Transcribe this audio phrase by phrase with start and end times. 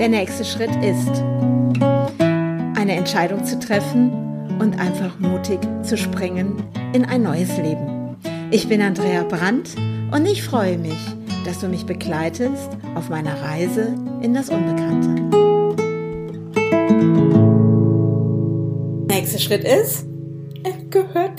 [0.00, 1.22] Der nächste Schritt ist,
[2.74, 4.10] eine Entscheidung zu treffen
[4.58, 6.64] und einfach mutig zu springen
[6.94, 8.16] in ein neues Leben.
[8.50, 9.76] Ich bin Andrea Brandt
[10.10, 10.96] und ich freue mich,
[11.44, 15.10] dass du mich begleitest auf meiner Reise in das Unbekannte.
[19.14, 20.06] Nächster Schritt ist,
[20.62, 21.29] er gehört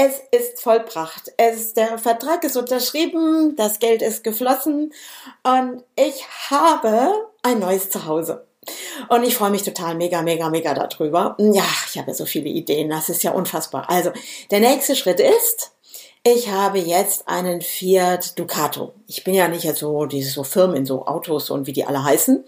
[0.00, 1.30] es ist vollbracht.
[1.36, 4.94] Es, der Vertrag ist unterschrieben, das Geld ist geflossen
[5.42, 8.46] und ich habe ein neues Zuhause.
[9.08, 11.36] Und ich freue mich total mega, mega, mega darüber.
[11.38, 13.90] Ja, ich habe so viele Ideen, das ist ja unfassbar.
[13.90, 14.10] Also,
[14.50, 15.72] der nächste Schritt ist,
[16.22, 18.94] ich habe jetzt einen Fiat Ducato.
[19.06, 22.44] Ich bin ja nicht so diese so Firmen, so Autos und wie die alle heißen.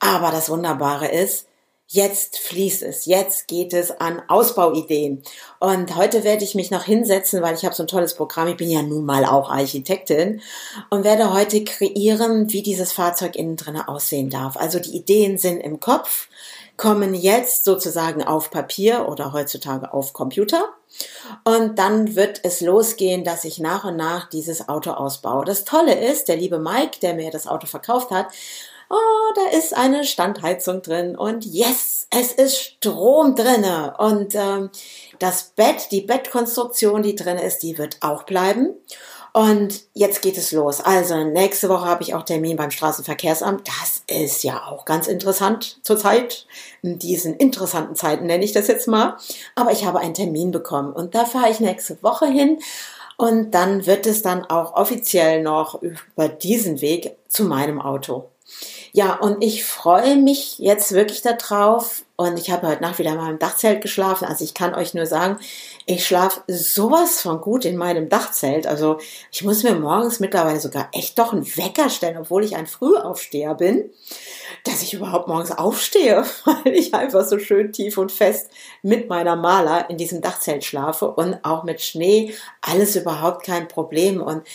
[0.00, 1.46] Aber das Wunderbare ist,
[1.86, 5.22] Jetzt fließt es, jetzt geht es an Ausbauideen.
[5.60, 8.48] Und heute werde ich mich noch hinsetzen, weil ich habe so ein tolles Programm.
[8.48, 10.40] Ich bin ja nun mal auch Architektin
[10.88, 14.56] und werde heute kreieren, wie dieses Fahrzeug innen drin aussehen darf.
[14.56, 16.28] Also die Ideen sind im Kopf,
[16.78, 20.70] kommen jetzt sozusagen auf Papier oder heutzutage auf Computer.
[21.44, 25.44] Und dann wird es losgehen, dass ich nach und nach dieses Auto ausbaue.
[25.44, 28.28] Das Tolle ist, der liebe Mike, der mir das Auto verkauft hat,
[28.94, 34.70] oh, da ist eine Standheizung drin und yes, es ist Strom drinne und ähm,
[35.18, 38.74] das Bett, die Bettkonstruktion, die drin ist, die wird auch bleiben.
[39.36, 40.80] Und jetzt geht es los.
[40.80, 43.66] Also nächste Woche habe ich auch Termin beim Straßenverkehrsamt.
[43.66, 46.46] Das ist ja auch ganz interessant zurzeit.
[46.82, 49.16] In diesen interessanten Zeiten nenne ich das jetzt mal.
[49.56, 52.60] Aber ich habe einen Termin bekommen und da fahre ich nächste Woche hin.
[53.16, 58.30] Und dann wird es dann auch offiziell noch über diesen Weg zu meinem Auto.
[58.96, 62.04] Ja, und ich freue mich jetzt wirklich darauf.
[62.14, 64.24] Und ich habe heute Nacht wieder in meinem Dachzelt geschlafen.
[64.24, 65.40] Also ich kann euch nur sagen,
[65.84, 68.68] ich schlafe sowas von gut in meinem Dachzelt.
[68.68, 68.98] Also
[69.32, 73.56] ich muss mir morgens mittlerweile sogar echt doch einen Wecker stellen, obwohl ich ein Frühaufsteher
[73.56, 73.90] bin,
[74.62, 78.48] dass ich überhaupt morgens aufstehe, weil ich einfach so schön tief und fest
[78.82, 84.22] mit meiner Maler in diesem Dachzelt schlafe und auch mit Schnee alles überhaupt kein Problem.
[84.22, 84.46] Und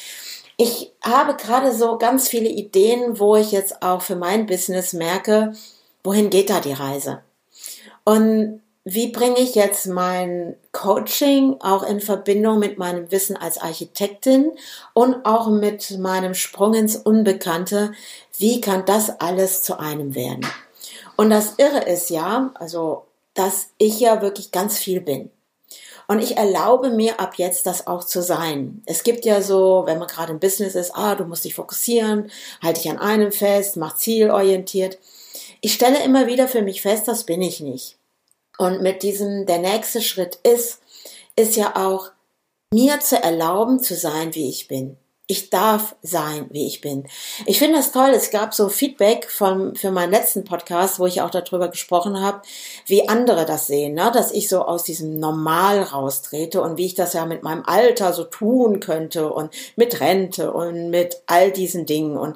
[0.59, 5.53] ich habe gerade so ganz viele Ideen, wo ich jetzt auch für mein Business merke,
[6.03, 7.21] wohin geht da die Reise?
[8.03, 14.51] Und wie bringe ich jetzt mein Coaching auch in Verbindung mit meinem Wissen als Architektin
[14.93, 17.93] und auch mit meinem Sprung ins Unbekannte?
[18.37, 20.45] Wie kann das alles zu einem werden?
[21.15, 25.31] Und das Irre ist ja, also, dass ich ja wirklich ganz viel bin.
[26.09, 28.81] Und ich erlaube mir ab jetzt das auch zu sein.
[28.87, 32.31] Es gibt ja so, wenn man gerade im Business ist, ah, du musst dich fokussieren,
[32.63, 34.97] halte dich an einem fest, mach zielorientiert.
[35.61, 37.99] Ich stelle immer wieder für mich fest, das bin ich nicht.
[38.57, 40.81] Und mit diesem, der nächste Schritt ist,
[41.35, 42.09] ist ja auch,
[42.73, 44.97] mir zu erlauben zu sein, wie ich bin.
[45.31, 47.07] Ich darf sein, wie ich bin.
[47.45, 48.09] Ich finde das toll.
[48.15, 52.41] Es gab so Feedback von, für meinen letzten Podcast, wo ich auch darüber gesprochen habe,
[52.87, 54.09] wie andere das sehen, ne?
[54.11, 58.11] dass ich so aus diesem Normal raustrete und wie ich das ja mit meinem Alter
[58.11, 62.17] so tun könnte und mit Rente und mit all diesen Dingen.
[62.17, 62.35] Und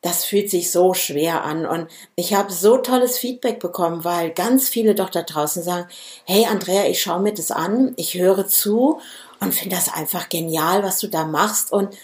[0.00, 1.64] das fühlt sich so schwer an.
[1.64, 1.86] Und
[2.16, 5.86] ich habe so tolles Feedback bekommen, weil ganz viele doch da draußen sagen,
[6.24, 8.98] hey Andrea, ich schaue mir das an, ich höre zu
[9.38, 11.72] und finde das einfach genial, was du da machst.
[11.72, 11.96] Und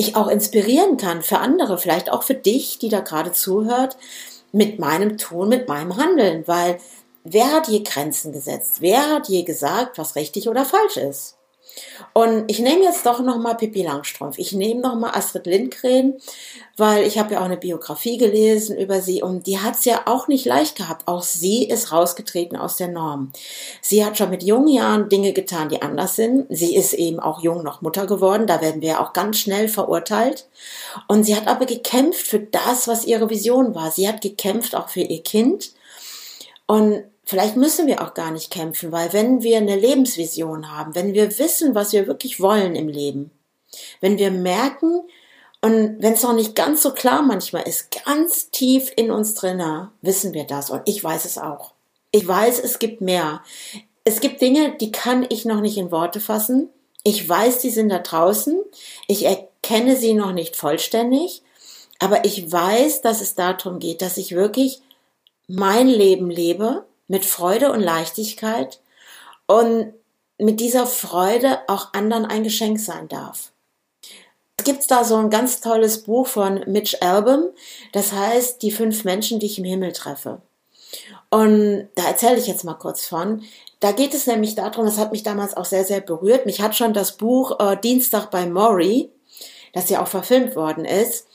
[0.00, 3.96] ich auch inspirieren kann für andere, vielleicht auch für dich, die da gerade zuhört,
[4.52, 6.78] mit meinem Tun, mit meinem Handeln, weil
[7.24, 8.80] wer hat je Grenzen gesetzt?
[8.80, 11.37] Wer hat je gesagt, was richtig oder falsch ist?
[12.12, 14.38] Und ich nehme jetzt doch nochmal Pippi Langstrumpf.
[14.38, 16.14] Ich nehme nochmal Astrid Lindgren,
[16.76, 20.02] weil ich habe ja auch eine Biografie gelesen über sie und die hat es ja
[20.06, 21.06] auch nicht leicht gehabt.
[21.06, 23.32] Auch sie ist rausgetreten aus der Norm.
[23.82, 26.46] Sie hat schon mit jungen Jahren Dinge getan, die anders sind.
[26.50, 28.46] Sie ist eben auch jung noch Mutter geworden.
[28.46, 30.48] Da werden wir auch ganz schnell verurteilt.
[31.06, 33.90] Und sie hat aber gekämpft für das, was ihre Vision war.
[33.90, 35.72] Sie hat gekämpft auch für ihr Kind.
[36.66, 41.12] Und Vielleicht müssen wir auch gar nicht kämpfen, weil wenn wir eine Lebensvision haben, wenn
[41.12, 43.30] wir wissen, was wir wirklich wollen im Leben,
[44.00, 45.02] wenn wir merken,
[45.60, 49.88] und wenn es noch nicht ganz so klar manchmal ist, ganz tief in uns drinnen,
[50.00, 50.70] wissen wir das.
[50.70, 51.74] Und ich weiß es auch.
[52.12, 53.42] Ich weiß, es gibt mehr.
[54.04, 56.70] Es gibt Dinge, die kann ich noch nicht in Worte fassen.
[57.02, 58.58] Ich weiß, die sind da draußen.
[59.06, 61.42] Ich erkenne sie noch nicht vollständig.
[61.98, 64.80] Aber ich weiß, dass es darum geht, dass ich wirklich
[65.46, 68.80] mein Leben lebe mit Freude und Leichtigkeit
[69.46, 69.92] und
[70.38, 73.50] mit dieser Freude auch anderen ein Geschenk sein darf.
[74.56, 77.44] Es gibt da so ein ganz tolles Buch von Mitch Album,
[77.92, 80.40] das heißt Die fünf Menschen, die ich im Himmel treffe.
[81.30, 83.42] Und da erzähle ich jetzt mal kurz von.
[83.80, 86.46] Da geht es nämlich darum, das hat mich damals auch sehr, sehr berührt.
[86.46, 89.10] Mich hat schon das Buch äh, Dienstag bei Maury,
[89.72, 91.26] das ja auch verfilmt worden ist,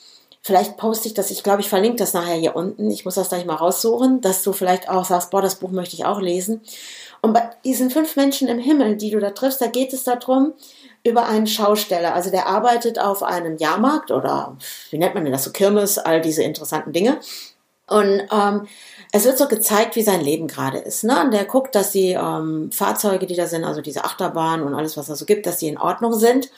[0.46, 2.92] Vielleicht poste ich das, ich glaube, ich verlinke das nachher hier unten.
[2.92, 5.96] Ich muss das gleich mal raussuchen, dass du vielleicht auch sagst, boah, das Buch möchte
[5.96, 6.60] ich auch lesen.
[7.22, 10.54] Und bei diesen fünf Menschen im Himmel, die du da triffst, da geht es darum,
[11.06, 12.14] über einen Schausteller.
[12.14, 14.58] Also der arbeitet auf einem Jahrmarkt oder
[14.90, 17.20] wie nennt man denn das so, Kirmes, all diese interessanten Dinge.
[17.88, 18.68] Und ähm,
[19.14, 21.06] es wird so gezeigt, wie sein Leben gerade ist.
[21.06, 21.22] Ne?
[21.24, 24.98] Und der guckt, dass die ähm, Fahrzeuge, die da sind, also diese Achterbahn und alles,
[24.98, 26.50] was da so gibt, dass die in Ordnung sind.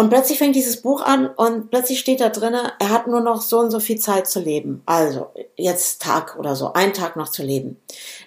[0.00, 3.42] Und plötzlich fängt dieses Buch an und plötzlich steht da drinne, er hat nur noch
[3.42, 4.80] so und so viel Zeit zu leben.
[4.86, 5.26] Also
[5.56, 7.76] jetzt Tag oder so, ein Tag noch zu leben.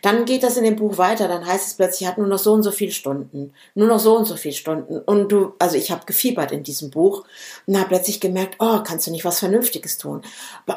[0.04, 2.38] Dann geht das in dem Buch weiter, dann heißt es plötzlich, er hat nur noch
[2.38, 5.00] so und so viele Stunden, nur noch so und so viele Stunden.
[5.00, 7.24] Und du, also ich habe gefiebert in diesem Buch
[7.66, 10.22] und habe plötzlich gemerkt, oh, kannst du nicht was Vernünftiges tun?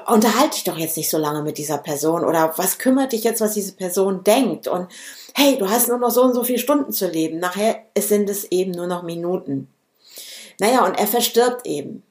[0.07, 3.43] Unterhalte dich doch jetzt nicht so lange mit dieser Person oder was kümmert dich jetzt,
[3.43, 4.67] was diese Person denkt?
[4.67, 4.89] Und
[5.35, 7.39] hey, du hast nur noch so und so viele Stunden zu leben.
[7.39, 9.69] Nachher sind es eben nur noch Minuten.
[10.59, 12.03] Naja, und er verstirbt eben.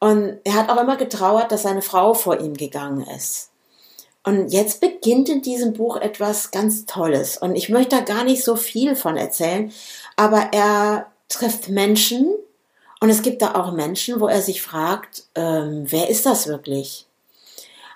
[0.00, 3.50] Und er hat auch immer getrauert, dass seine Frau vor ihm gegangen ist.
[4.22, 7.36] Und jetzt beginnt in diesem Buch etwas ganz Tolles.
[7.36, 9.72] Und ich möchte da gar nicht so viel von erzählen,
[10.16, 12.34] aber er trifft Menschen
[13.00, 17.06] und es gibt da auch Menschen, wo er sich fragt, ähm, wer ist das wirklich?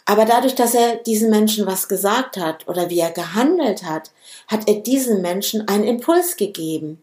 [0.05, 4.11] Aber dadurch, dass er diesen Menschen was gesagt hat oder wie er gehandelt hat,
[4.49, 7.03] hat er diesen Menschen einen Impuls gegeben,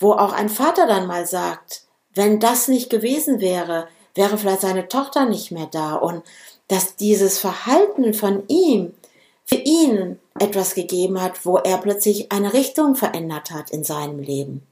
[0.00, 1.83] wo auch ein Vater dann mal sagt,
[2.14, 6.22] wenn das nicht gewesen wäre, wäre vielleicht seine Tochter nicht mehr da und
[6.68, 8.94] dass dieses Verhalten von ihm
[9.44, 14.62] für ihn etwas gegeben hat, wo er plötzlich eine Richtung verändert hat in seinem Leben.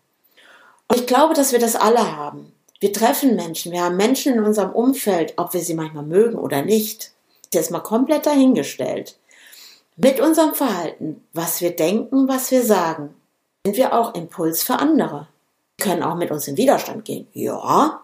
[0.89, 2.53] Und ich glaube, dass wir das alle haben.
[2.81, 6.63] Wir treffen Menschen, wir haben Menschen in unserem Umfeld, ob wir sie manchmal mögen oder
[6.63, 7.13] nicht.
[7.53, 9.19] Das ist mal komplett dahingestellt.
[9.97, 13.15] Mit unserem Verhalten, was wir denken, was wir sagen,
[13.65, 15.29] sind wir auch Impuls für andere
[15.79, 17.29] können auch mit uns in Widerstand gehen.
[17.33, 18.03] Ja.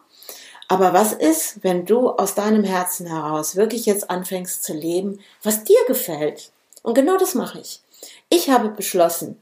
[0.69, 5.65] Aber was ist, wenn du aus deinem Herzen heraus wirklich jetzt anfängst zu leben, was
[5.65, 6.53] dir gefällt?
[6.83, 7.81] Und genau das mache ich.
[8.29, 9.41] Ich habe beschlossen,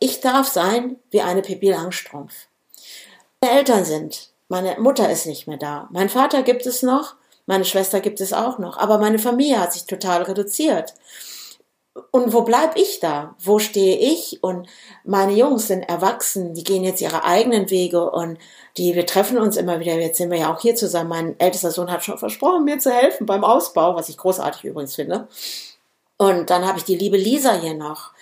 [0.00, 2.34] ich darf sein wie eine Pippi Langstrumpf.
[3.40, 7.14] Meine Eltern sind, meine Mutter ist nicht mehr da, mein Vater gibt es noch,
[7.46, 10.94] meine Schwester gibt es auch noch, aber meine Familie hat sich total reduziert
[12.10, 13.34] und wo bleib ich da?
[13.38, 14.42] Wo stehe ich?
[14.42, 14.68] Und
[15.04, 18.38] meine Jungs sind erwachsen, die gehen jetzt ihre eigenen Wege und
[18.76, 19.94] die, wir treffen uns immer wieder.
[19.94, 21.08] Jetzt sind wir ja auch hier zusammen.
[21.08, 24.94] Mein ältester Sohn hat schon versprochen, mir zu helfen beim Ausbau, was ich großartig übrigens
[24.94, 25.28] finde.
[26.18, 28.12] Und dann habe ich die liebe Lisa hier noch,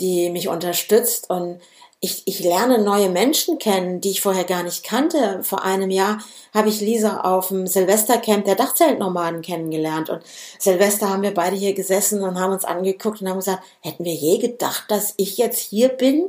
[0.00, 1.60] die mich unterstützt und
[2.04, 5.42] ich, ich lerne neue Menschen kennen, die ich vorher gar nicht kannte.
[5.42, 6.18] Vor einem Jahr
[6.52, 10.10] habe ich Lisa auf dem Silvestercamp der Dachzeltnomaden kennengelernt.
[10.10, 10.22] Und
[10.58, 14.12] Silvester haben wir beide hier gesessen und haben uns angeguckt und haben gesagt, hätten wir
[14.12, 16.28] je gedacht, dass ich jetzt hier bin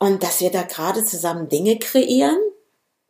[0.00, 2.40] und dass wir da gerade zusammen Dinge kreieren?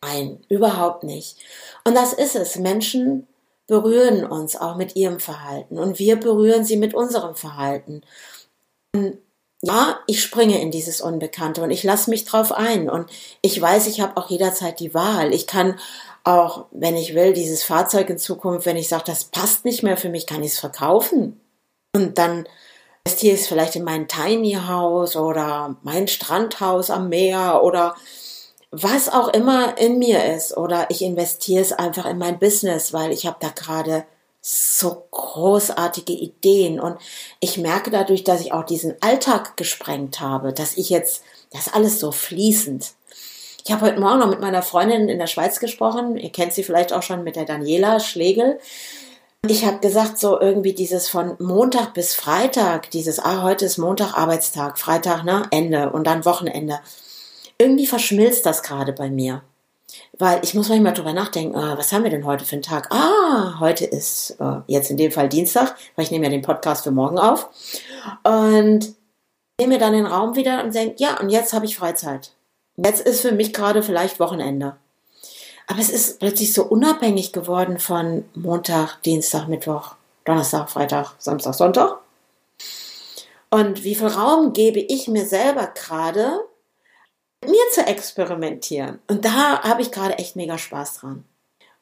[0.02, 1.38] Nein, überhaupt nicht.
[1.84, 2.56] Und das ist es.
[2.56, 3.26] Menschen
[3.66, 8.02] berühren uns auch mit ihrem Verhalten und wir berühren sie mit unserem Verhalten.
[8.94, 9.16] Und
[9.62, 13.08] ja, ich springe in dieses Unbekannte und ich lasse mich drauf ein und
[13.42, 15.32] ich weiß, ich habe auch jederzeit die Wahl.
[15.32, 15.78] Ich kann
[16.24, 19.96] auch, wenn ich will, dieses Fahrzeug in Zukunft, wenn ich sage, das passt nicht mehr
[19.96, 21.40] für mich, kann ich es verkaufen.
[21.94, 22.46] Und dann
[23.04, 27.94] investiere ich es vielleicht in mein Tiny House oder mein Strandhaus am Meer oder
[28.72, 30.56] was auch immer in mir ist.
[30.56, 34.04] Oder ich investiere es einfach in mein Business, weil ich habe da gerade
[34.44, 36.96] so großartige Ideen und
[37.38, 41.22] ich merke dadurch, dass ich auch diesen Alltag gesprengt habe, dass ich jetzt,
[41.52, 42.92] das alles so fließend.
[43.64, 46.16] Ich habe heute Morgen noch mit meiner Freundin in der Schweiz gesprochen.
[46.16, 48.58] Ihr kennt sie vielleicht auch schon mit der Daniela Schlegel.
[49.46, 54.14] Ich habe gesagt, so irgendwie dieses von Montag bis Freitag, dieses, ah, heute ist Montag
[54.14, 56.80] Arbeitstag, Freitag, ne, Ende und dann Wochenende.
[57.58, 59.42] Irgendwie verschmilzt das gerade bei mir.
[60.18, 62.92] Weil ich muss manchmal drüber nachdenken, ah, was haben wir denn heute für einen Tag?
[62.92, 66.84] Ah, heute ist äh, jetzt in dem Fall Dienstag, weil ich nehme ja den Podcast
[66.84, 67.48] für morgen auf.
[68.22, 68.94] Und
[69.58, 72.32] nehme mir dann den Raum wieder und denke, ja, und jetzt habe ich Freizeit.
[72.76, 74.76] Jetzt ist für mich gerade vielleicht Wochenende.
[75.66, 79.94] Aber es ist plötzlich so unabhängig geworden von Montag, Dienstag, Mittwoch,
[80.24, 81.98] Donnerstag, Freitag, Samstag, Sonntag.
[83.50, 86.40] Und wie viel Raum gebe ich mir selber gerade,
[87.46, 88.98] mir zu experimentieren.
[89.08, 91.24] Und da habe ich gerade echt mega Spaß dran.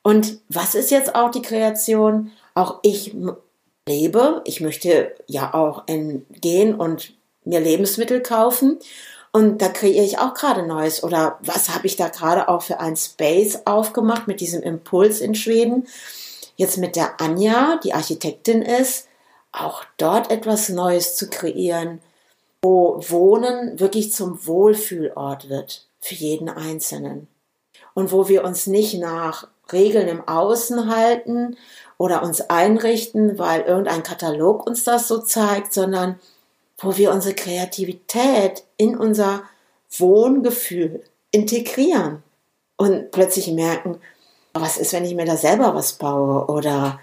[0.03, 2.33] Und was ist jetzt auch die Kreation?
[2.55, 3.15] Auch ich
[3.87, 4.43] lebe.
[4.45, 7.13] Ich möchte ja auch gehen und
[7.45, 8.79] mir Lebensmittel kaufen.
[9.33, 11.05] Und da kreiere ich auch gerade Neues.
[11.05, 15.35] Oder was habe ich da gerade auch für ein Space aufgemacht mit diesem Impuls in
[15.35, 15.87] Schweden?
[16.57, 19.07] Jetzt mit der Anja, die Architektin ist,
[19.53, 22.01] auch dort etwas Neues zu kreieren
[22.63, 27.29] wo Wohnen wirklich zum Wohlfühlort wird für jeden Einzelnen.
[27.95, 31.57] Und wo wir uns nicht nach Regeln im Außen halten
[31.99, 36.19] oder uns einrichten, weil irgendein Katalog uns das so zeigt, sondern
[36.79, 39.43] wo wir unsere Kreativität in unser
[39.99, 42.23] Wohngefühl integrieren
[42.77, 44.01] und plötzlich merken,
[44.55, 46.99] was ist, wenn ich mir da selber was baue oder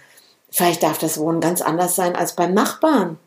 [0.50, 3.20] vielleicht darf das Wohnen ganz anders sein als beim Nachbarn.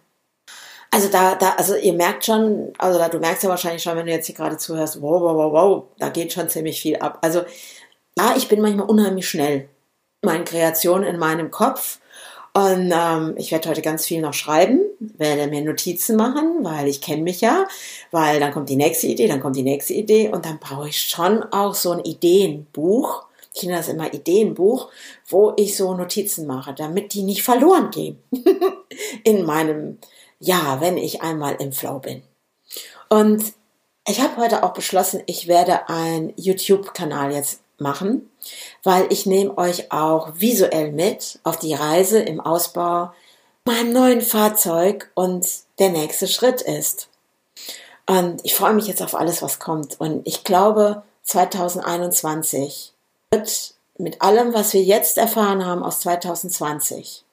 [0.92, 4.06] Also da, da, also ihr merkt schon, also da, du merkst ja wahrscheinlich schon, wenn
[4.06, 7.18] du jetzt hier gerade zuhörst, wow, wow, wow, wow, da geht schon ziemlich viel ab.
[7.22, 7.42] Also
[8.18, 9.68] ja, ich bin manchmal unheimlich schnell.
[10.22, 12.00] Meine Kreation in meinem Kopf.
[12.52, 17.00] Und ähm, ich werde heute ganz viel noch schreiben, werde mir Notizen machen, weil ich
[17.00, 17.68] kenne mich ja,
[18.10, 21.00] weil dann kommt die nächste Idee, dann kommt die nächste Idee und dann brauche ich
[21.00, 23.24] schon auch so ein Ideenbuch.
[23.54, 24.90] Ich nenne das immer Ideenbuch,
[25.28, 28.18] wo ich so Notizen mache, damit die nicht verloren gehen
[29.24, 29.98] in meinem,
[30.40, 32.22] ja, wenn ich einmal im Flow bin.
[33.08, 33.52] Und
[34.06, 38.30] ich habe heute auch beschlossen, ich werde einen YouTube-Kanal jetzt machen,
[38.82, 43.12] weil ich nehme euch auch visuell mit auf die Reise im Ausbau
[43.64, 45.46] meinem neuen Fahrzeug und
[45.78, 47.08] der nächste Schritt ist.
[48.06, 50.00] Und ich freue mich jetzt auf alles, was kommt.
[50.00, 52.92] Und ich glaube, 2021
[53.30, 57.24] wird mit allem, was wir jetzt erfahren haben aus 2020,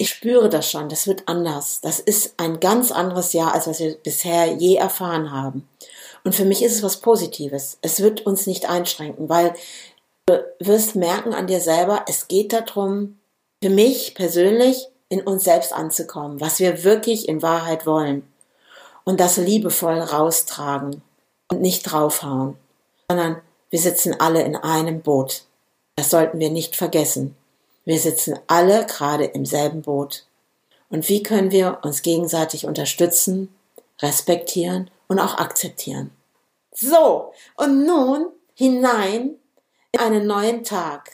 [0.00, 1.82] ich spüre das schon, das wird anders.
[1.82, 5.68] Das ist ein ganz anderes Jahr, als was wir bisher je erfahren haben.
[6.24, 7.76] Und für mich ist es was Positives.
[7.82, 9.52] Es wird uns nicht einschränken, weil
[10.24, 13.18] du wirst merken an dir selber, es geht darum,
[13.62, 18.22] für mich persönlich in uns selbst anzukommen, was wir wirklich in Wahrheit wollen.
[19.04, 21.02] Und das liebevoll raustragen
[21.52, 22.56] und nicht draufhauen,
[23.10, 25.42] sondern wir sitzen alle in einem Boot.
[25.96, 27.36] Das sollten wir nicht vergessen.
[27.84, 30.26] Wir sitzen alle gerade im selben Boot.
[30.88, 33.54] Und wie können wir uns gegenseitig unterstützen,
[34.02, 36.10] respektieren und auch akzeptieren.
[36.72, 39.36] So, und nun hinein
[39.92, 41.10] in einen neuen Tag.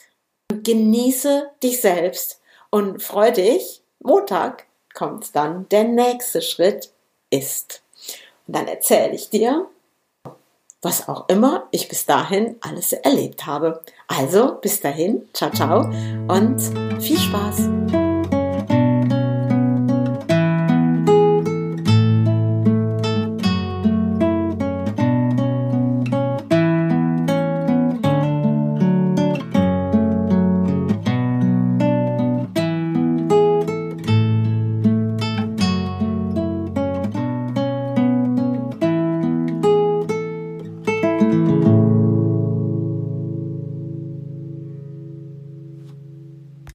[0.49, 3.81] Genieße dich selbst und freu dich.
[3.99, 6.91] Montag kommt dann der nächste Schritt
[7.29, 7.81] ist.
[8.45, 9.67] Und dann erzähle ich dir,
[10.81, 13.81] was auch immer ich bis dahin alles erlebt habe.
[14.07, 15.81] Also bis dahin, ciao, ciao
[16.27, 16.59] und
[17.01, 17.76] viel Spaß.